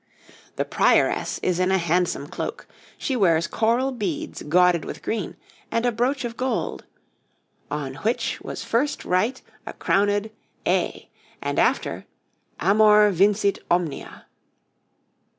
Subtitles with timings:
[0.55, 2.65] THE PRIORESS is in a handsome cloak;
[2.97, 5.35] she wears coral beads gauded with green,
[5.69, 6.85] and a brooch of gold
[7.69, 10.31] 'On which was first write a crowned
[10.65, 11.07] A,
[11.39, 12.07] And after,
[12.59, 14.25] "Amor vincit omnia."'